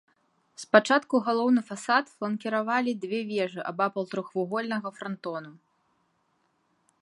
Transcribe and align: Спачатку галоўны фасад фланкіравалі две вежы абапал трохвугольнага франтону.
Спачатку 0.61 1.19
галоўны 1.27 1.61
фасад 1.67 2.05
фланкіравалі 2.13 2.91
две 3.03 3.19
вежы 3.33 3.61
абапал 3.73 4.03
трохвугольнага 4.15 4.89
франтону. 4.97 5.51